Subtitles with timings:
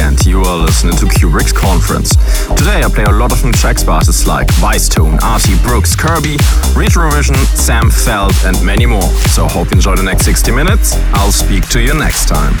[0.00, 2.16] and you are listening to Cuebrick's Conference.
[2.54, 6.36] Today I play a lot of new tracks by artists like Vicetone, ARTY Brooks, Curbi,
[6.74, 9.08] Retrovision, Sam Feldt, and many more.
[9.32, 10.94] So hope you enjoy the next 60 minutes.
[11.14, 12.54] I'll speak to you next time.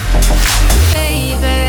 [0.92, 1.64] Baby,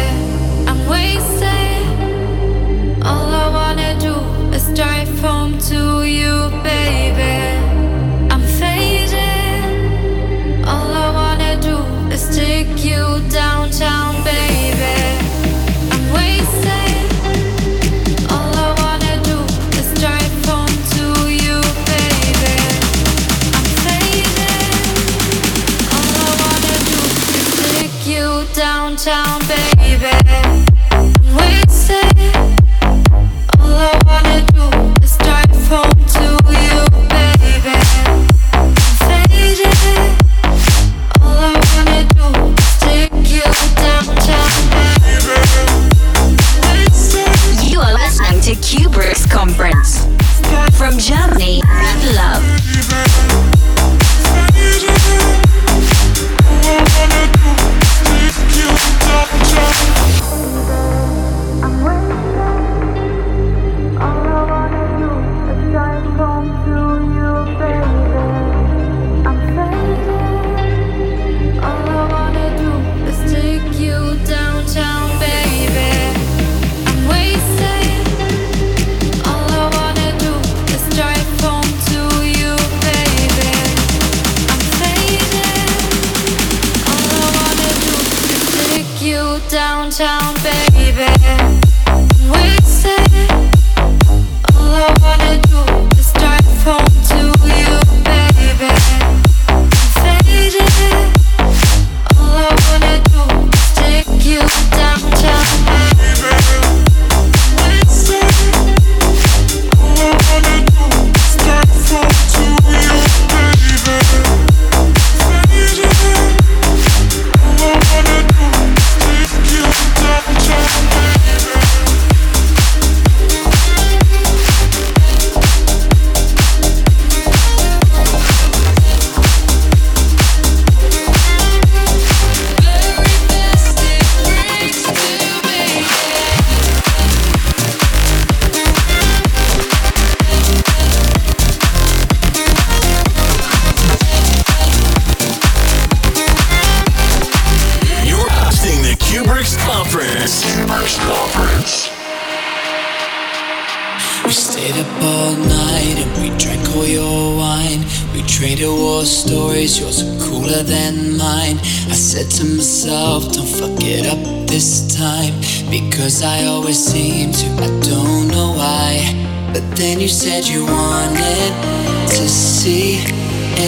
[172.65, 172.97] see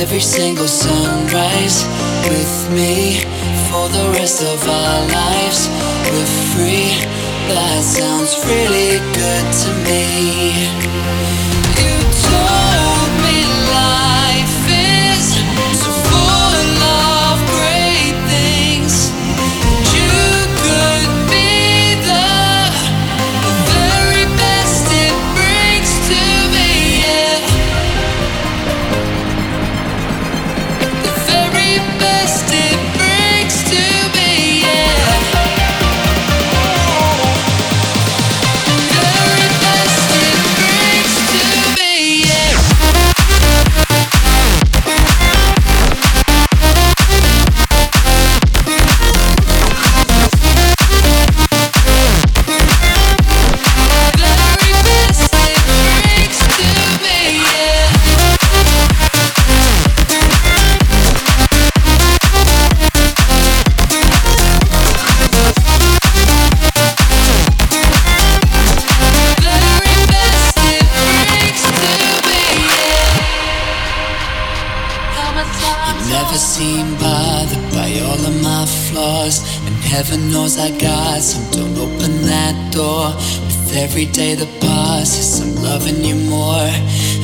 [0.01, 1.85] every single sunrise
[2.27, 3.19] with me
[3.69, 5.69] for the rest of our lives.
[6.09, 6.89] We're free,
[7.47, 11.46] that sounds really good to me.
[83.97, 86.69] Every day that passes, I'm loving you more.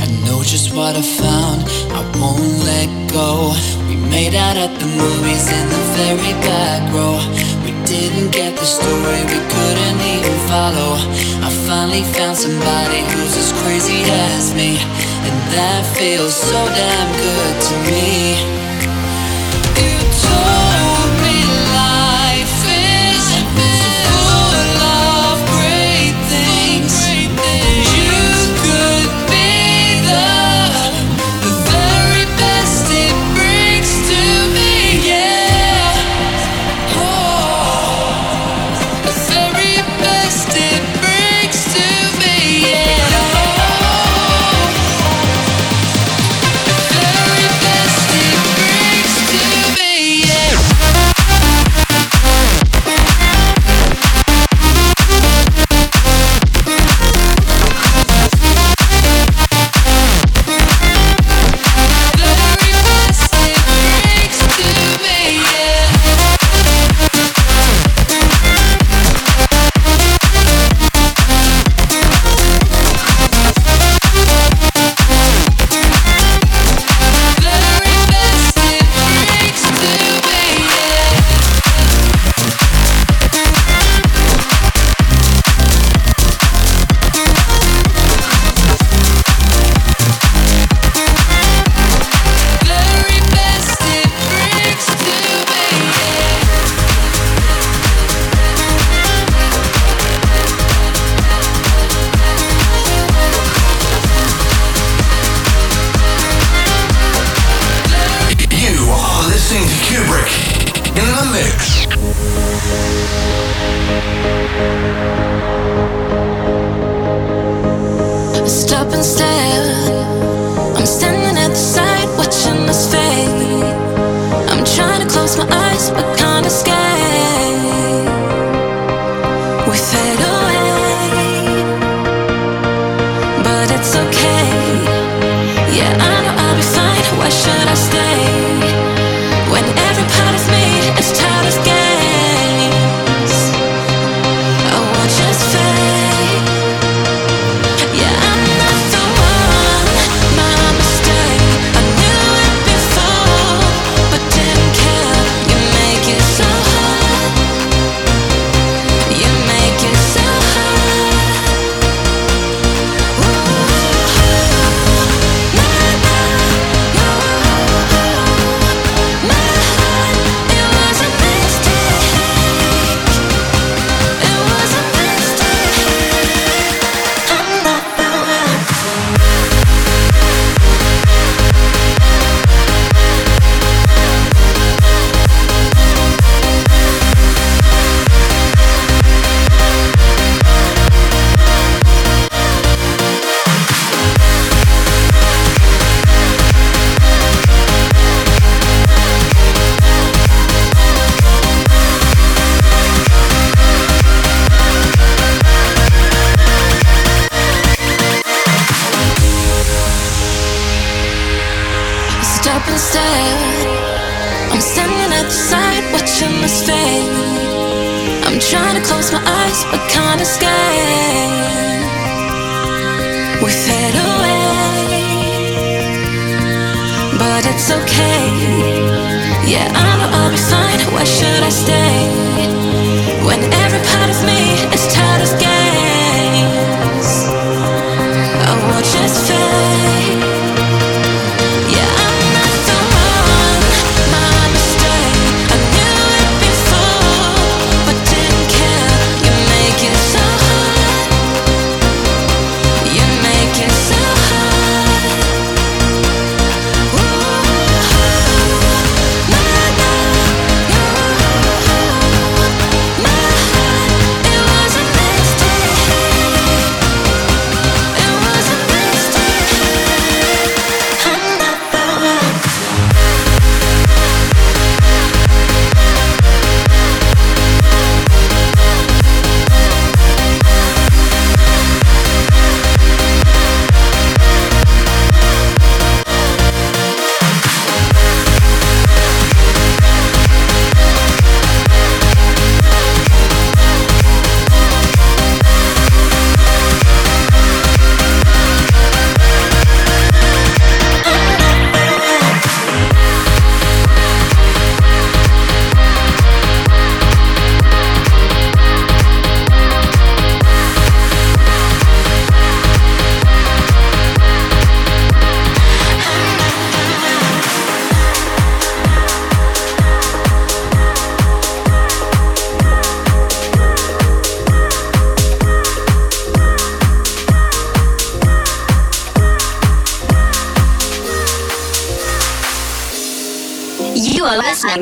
[0.01, 1.61] I know just what I found.
[1.93, 3.53] I won't let go.
[3.85, 7.21] We made out at the movies in the very back row.
[7.61, 10.97] We didn't get the story, we couldn't even follow.
[11.45, 14.01] I finally found somebody who's as crazy
[14.33, 18.63] as me, and that feels so damn good to me.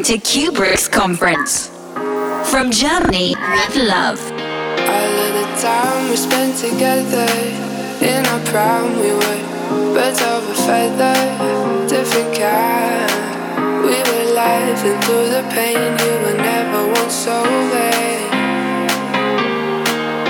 [0.02, 1.68] going to Cuebrick's conference.
[2.50, 4.20] From Germany with love.
[4.32, 7.30] All of the time we spent together
[8.02, 13.86] in our prime, we were birds of a feather, different kind.
[13.86, 17.92] We were laughing through the pain, you were never once sober.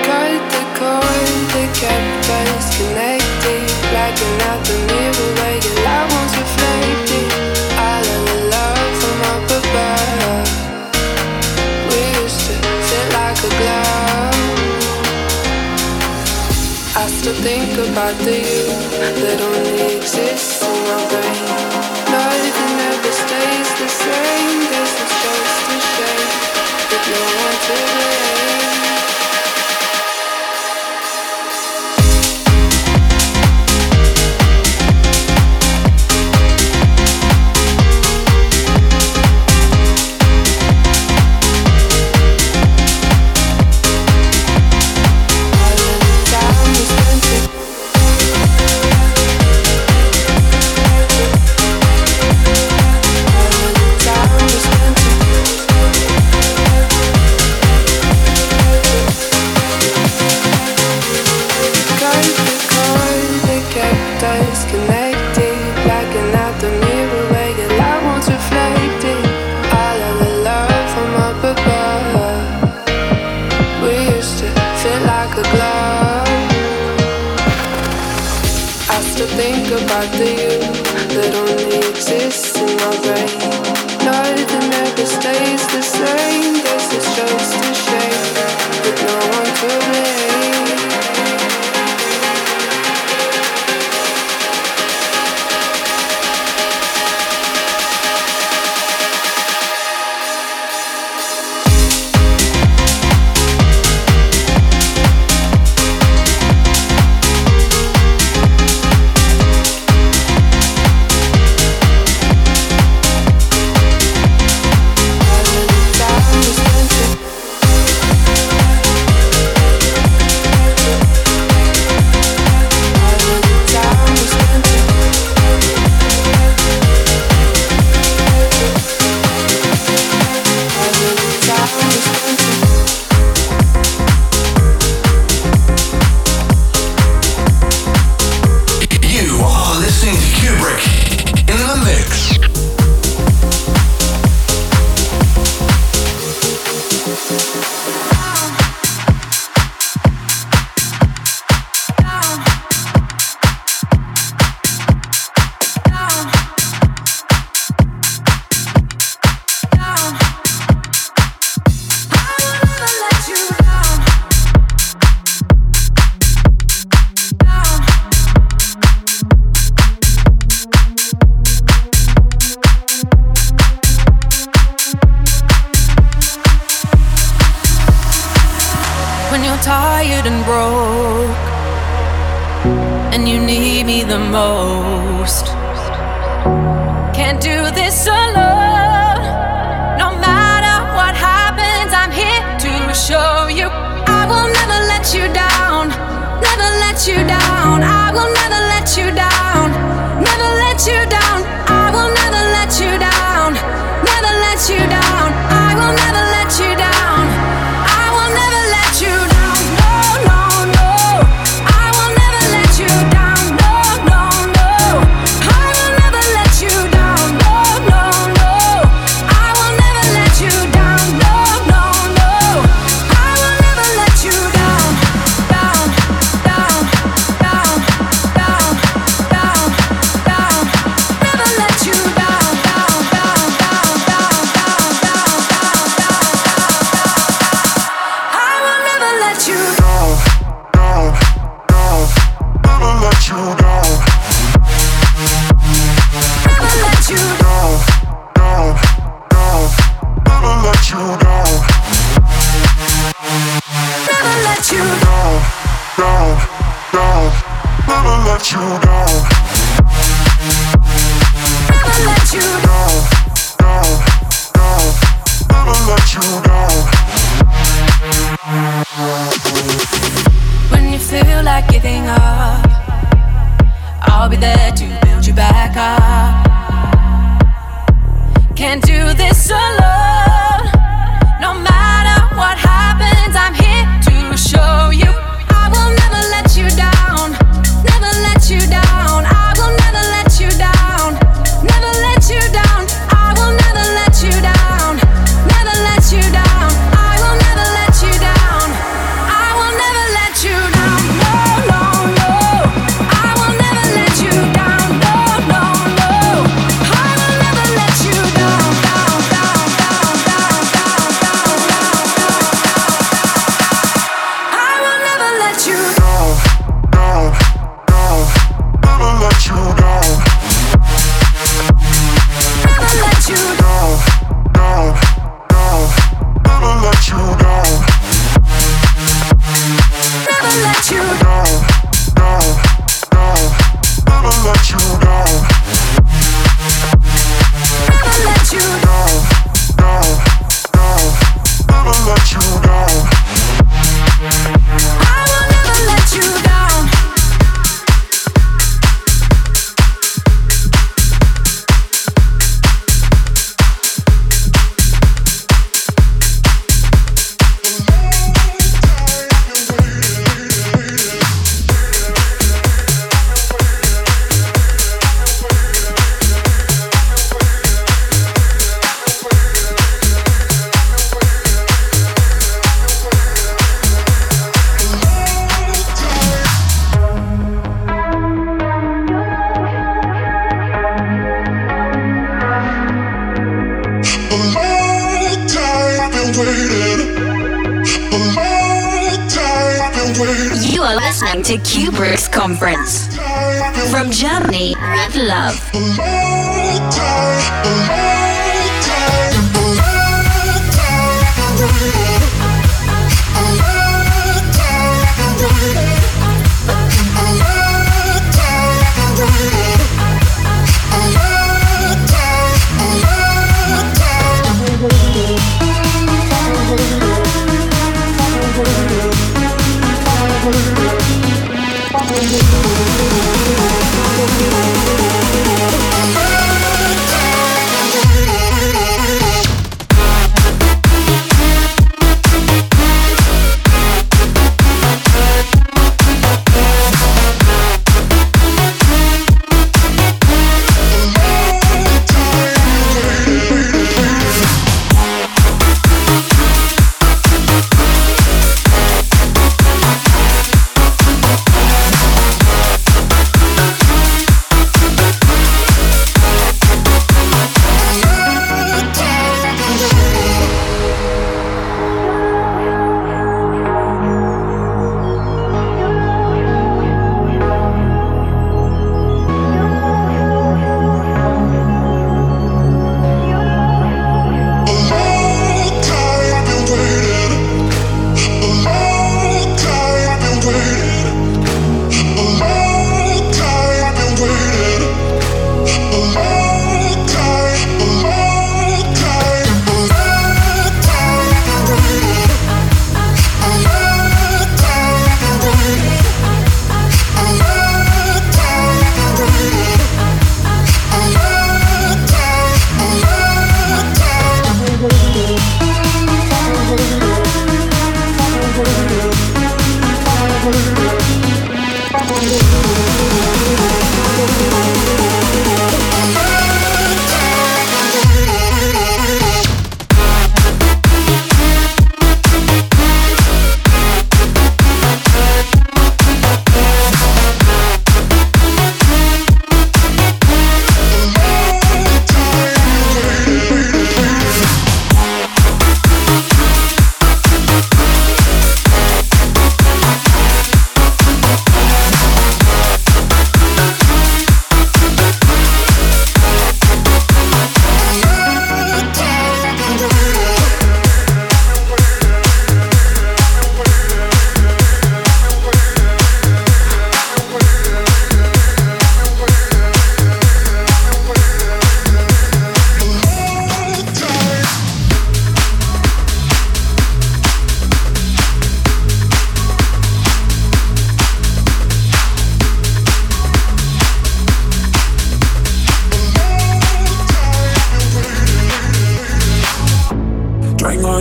[0.07, 5.30] Cut the cord that kept us connected, blacking out the.
[18.13, 18.65] part you
[19.23, 20.60] that only exists.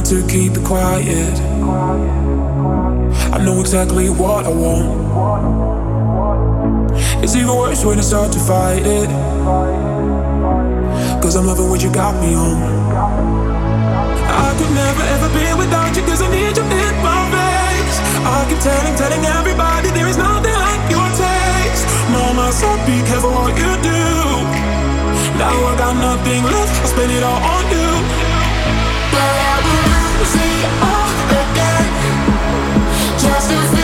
[0.01, 1.41] Trying to keep it quiet.
[3.33, 5.01] I know exactly what I want.
[7.23, 9.09] It's even worse when I start to fight it.
[11.23, 12.57] Cause I'm loving what you got me on.
[14.31, 18.01] I could never ever be without you cause I need you in my face.
[18.25, 21.85] I keep telling, telling everybody there is nothing like your taste.
[22.11, 24.01] Mama said be careful what you do.
[25.37, 27.90] Now I got nothing left, I spend it all on you.
[33.51, 33.80] Just to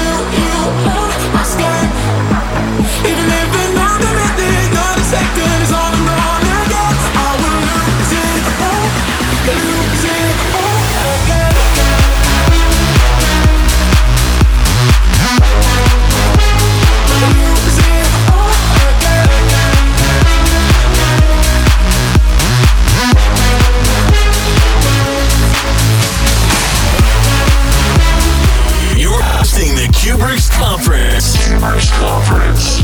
[31.67, 32.81] Conference.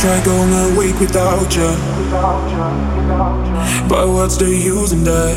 [0.00, 1.68] Try going a week without you.
[3.86, 5.36] But what's the use in that?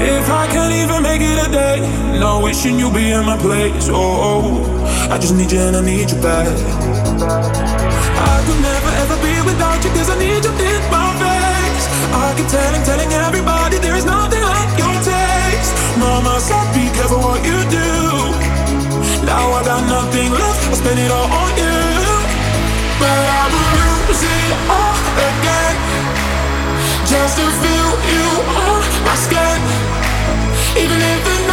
[0.00, 1.80] If I can't even make it a day,
[2.18, 3.88] no wishing you'd be in my place.
[3.88, 4.66] Oh,
[5.10, 6.48] I just need you and I need you back.
[8.18, 9.75] I could never ever be without
[17.08, 17.90] said what you do.
[19.26, 21.76] Now I got nothing left, I spend it all on you.
[22.98, 24.96] But I will lose it all
[25.30, 25.76] again
[27.04, 29.60] Just to feel you on my skin
[30.80, 31.45] Even if another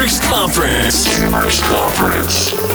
[0.00, 1.06] to Conference.
[1.18, 2.69] Cuebrick's Conference.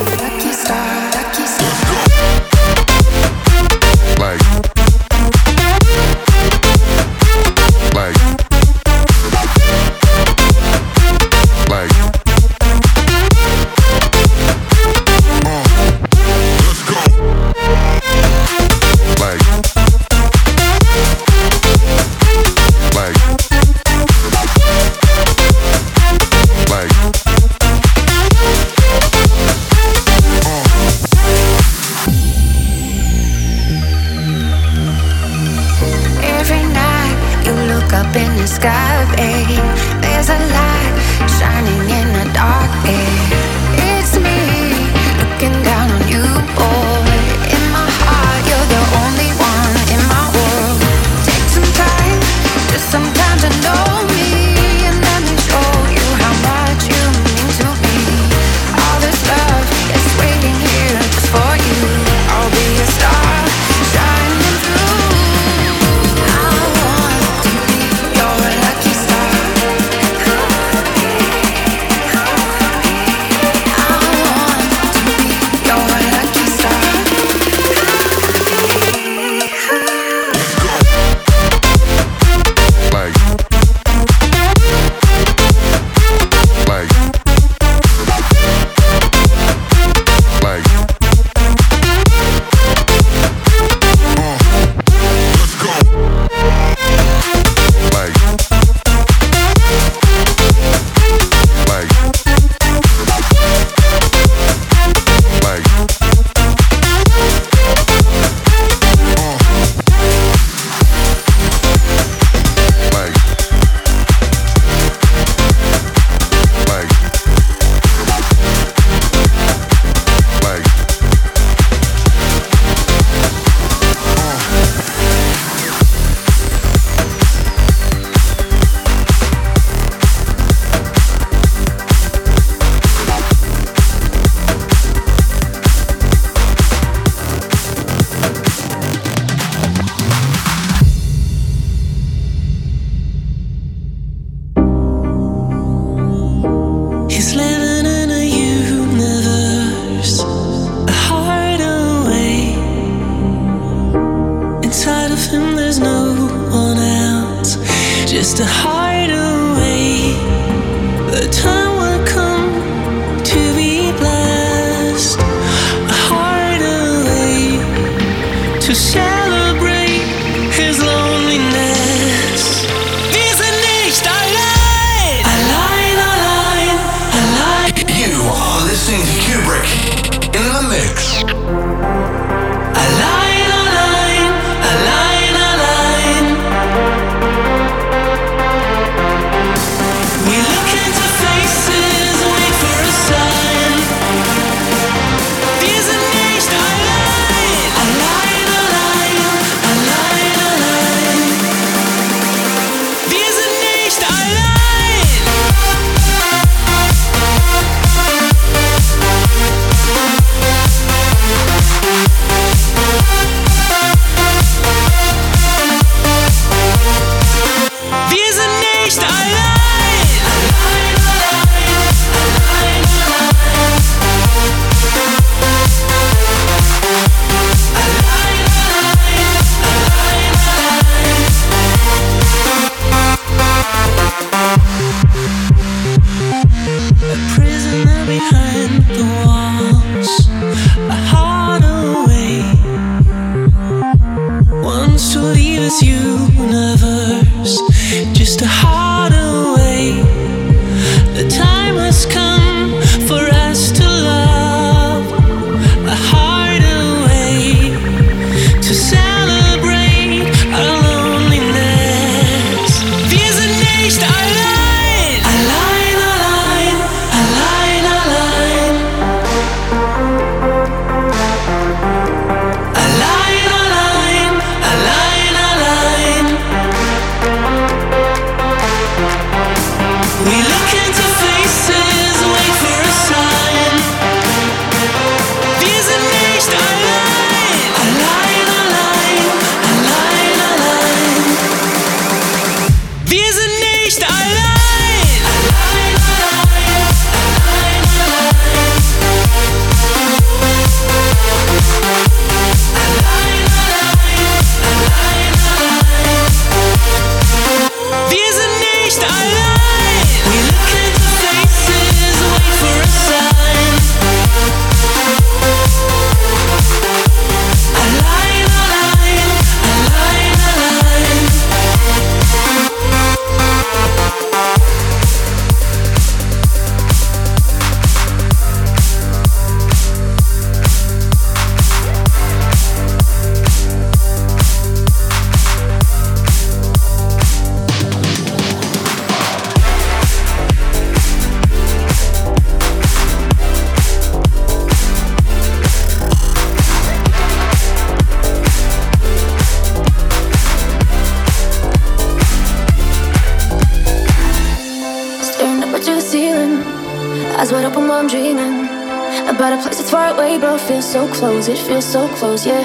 [360.95, 362.63] so close, it feels so close, yeah.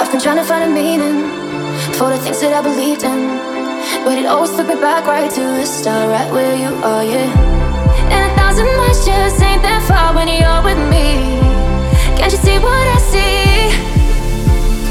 [0.00, 1.30] I've been trying to find a meaning
[1.94, 3.38] for the things that I believed in.
[4.02, 7.30] But it always took me back right to the start, right where you are, yeah.
[8.10, 11.38] And a thousand miles just ain't that far when you're with me.
[12.18, 13.70] Can't you see what I see?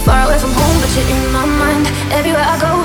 [0.07, 1.83] Far away from home, but you're in my mind.
[2.15, 2.84] Everywhere I go,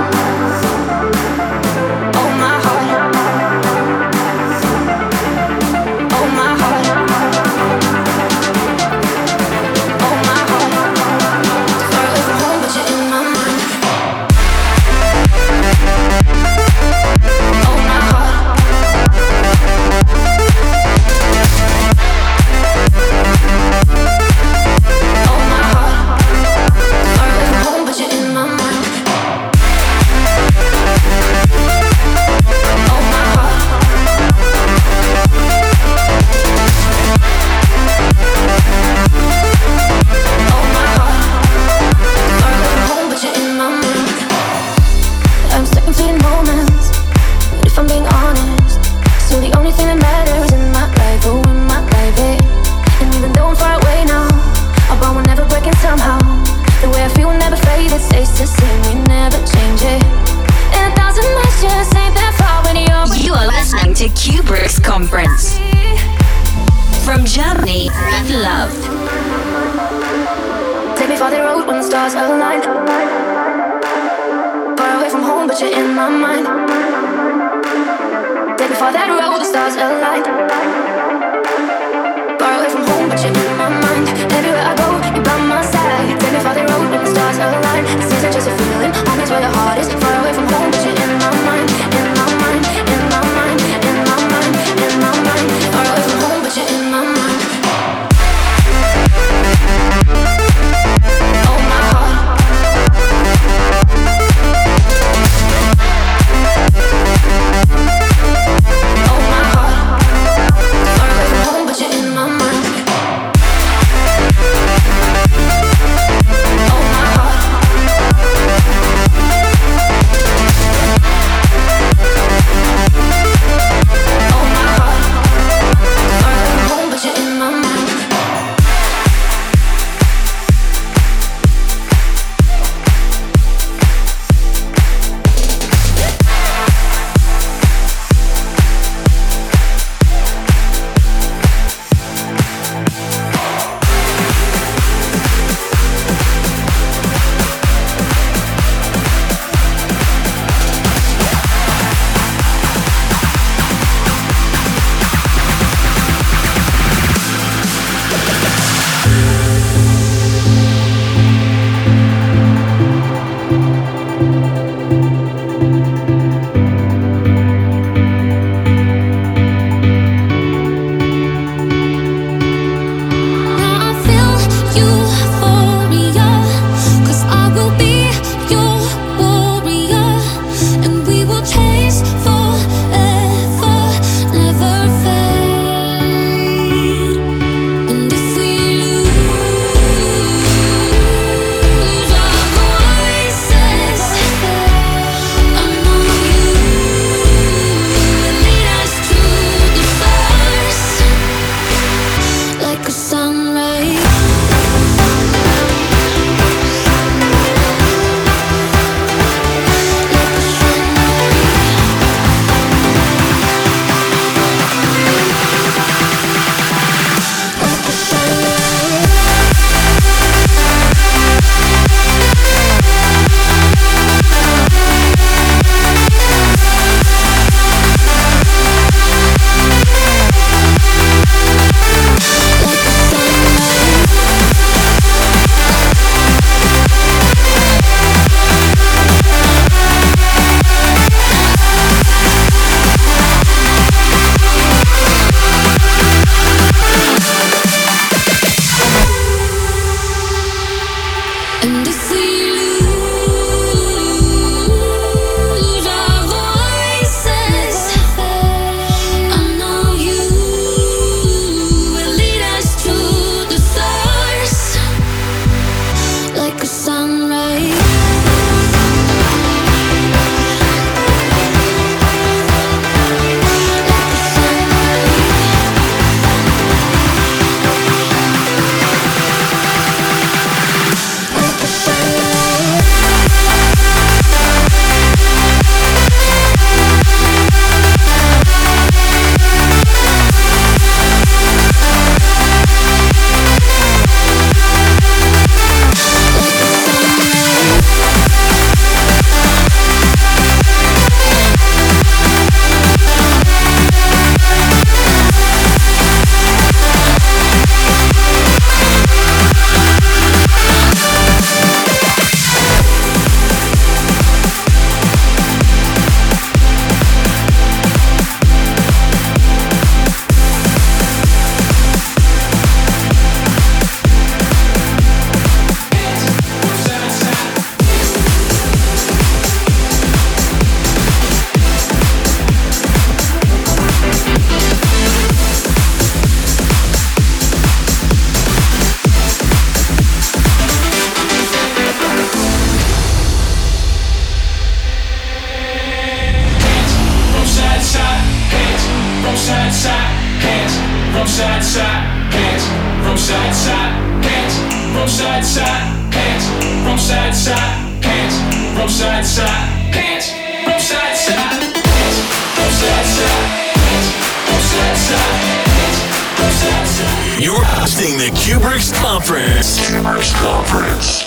[367.51, 369.77] You're hosting the Cuebrick's Conference.
[369.89, 371.25] Cuebrick's Conference.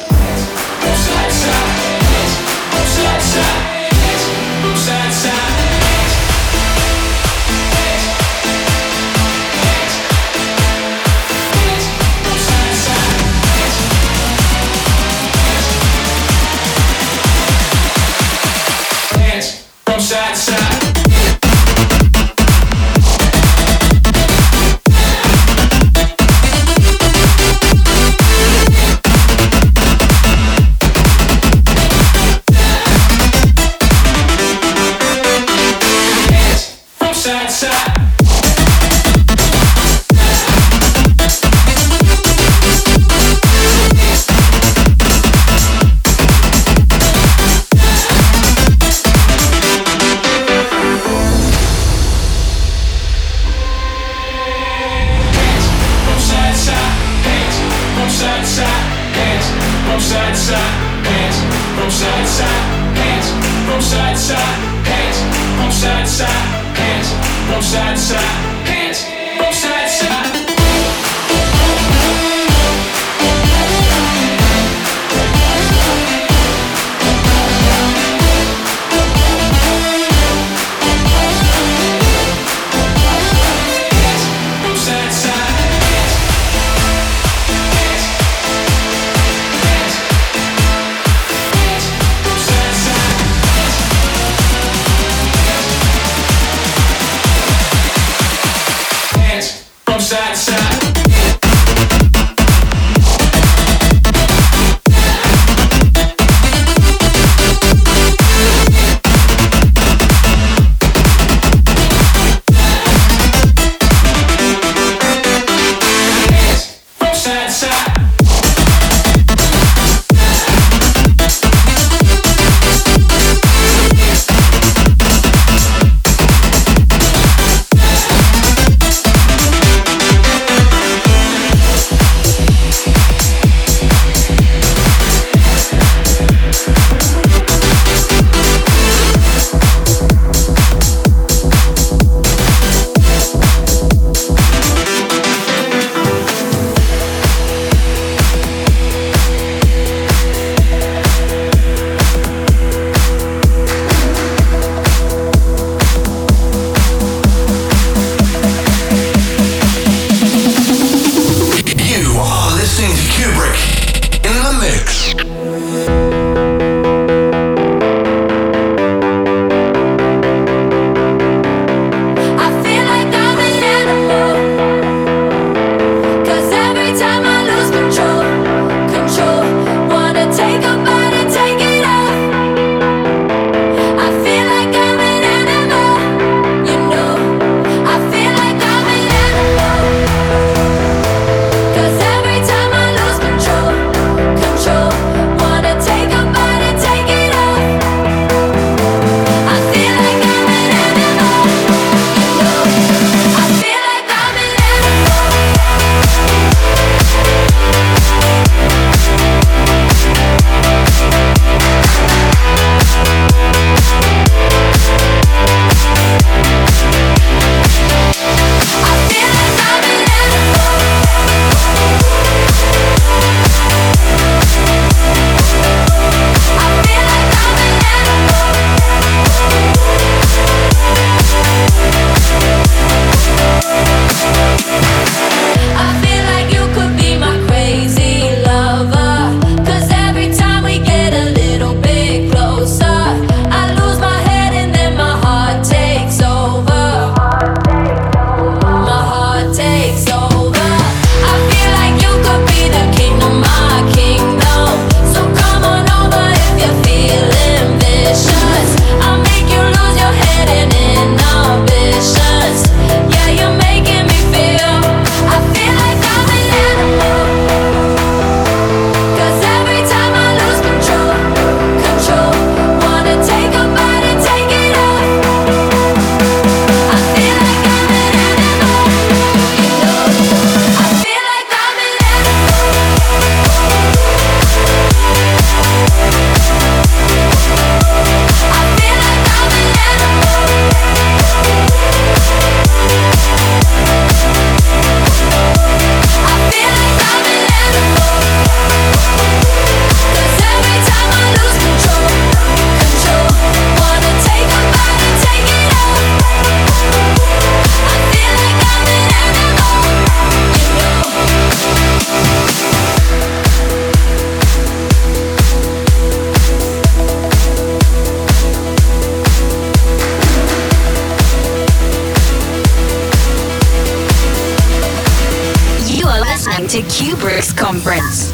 [326.74, 328.32] To Cuebrick's conference.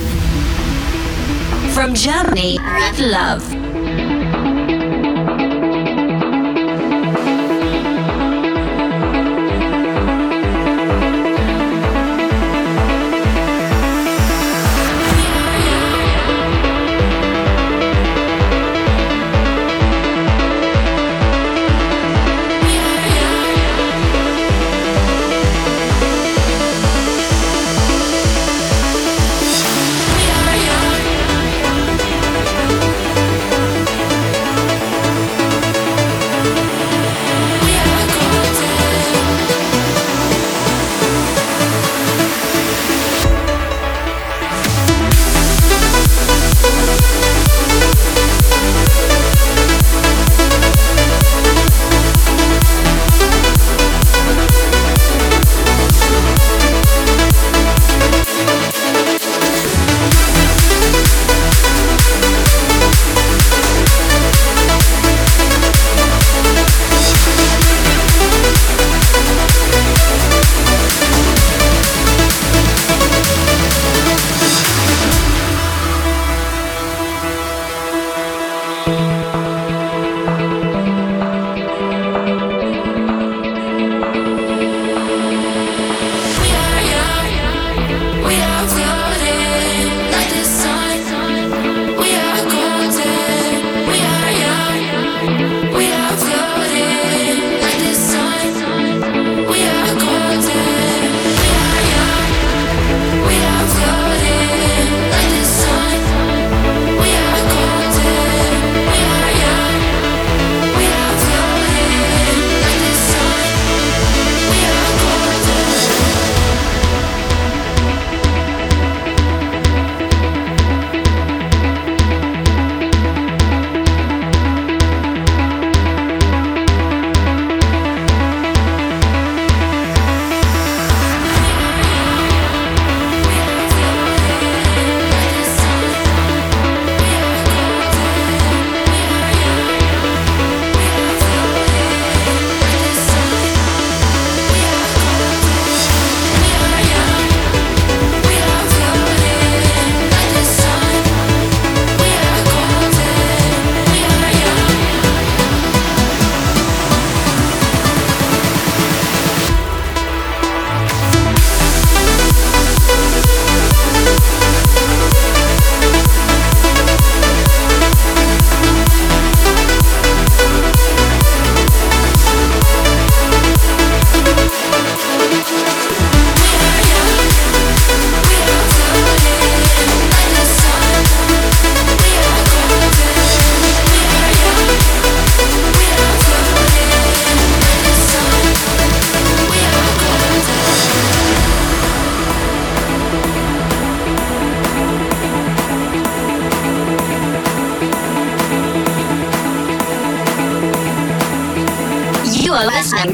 [1.74, 3.69] From Germany with love.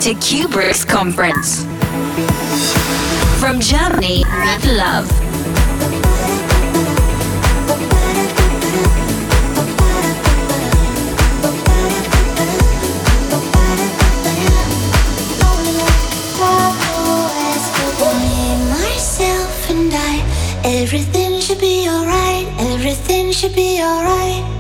[0.07, 1.65] To Cuebrick's conference.
[3.41, 5.11] From Germany with love.
[18.71, 20.23] Myself and I
[20.63, 24.56] everything should be alright, everything should be alright.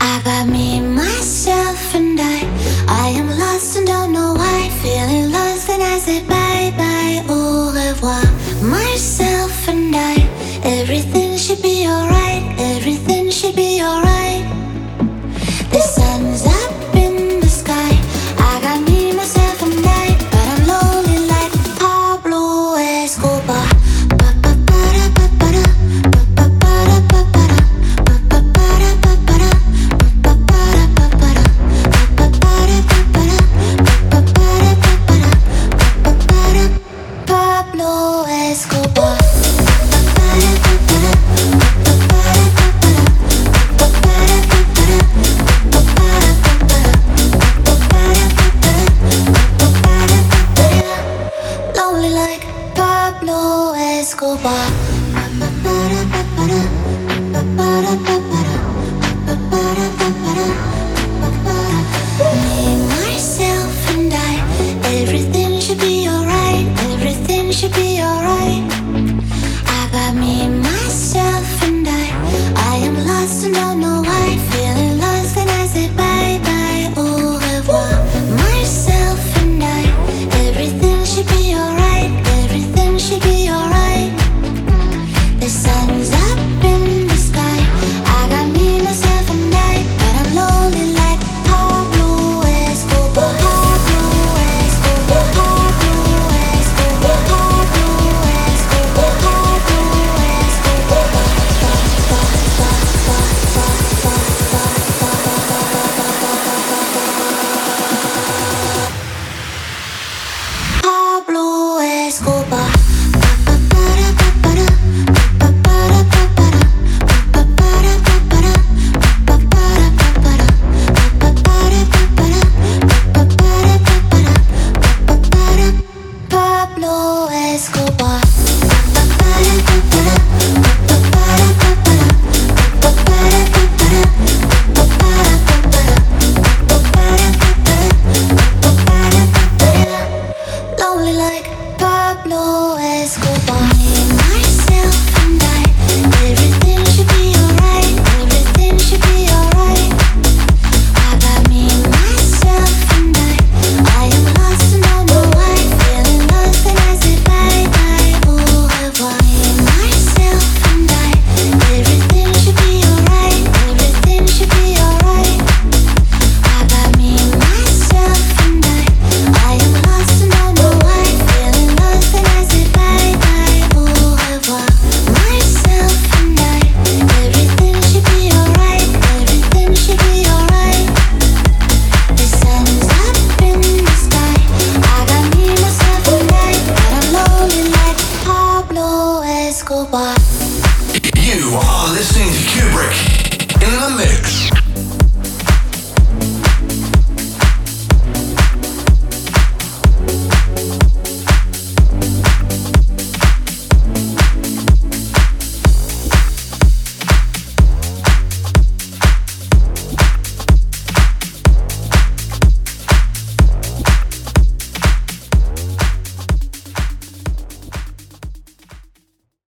[0.00, 2.40] I got me, myself, and I.
[2.88, 4.68] I am lost and don't know why.
[4.82, 8.24] Feeling lost, I say bye bye, au revoir.
[8.62, 10.16] Myself and I.
[10.64, 14.57] Everything should be alright, everything should be alright.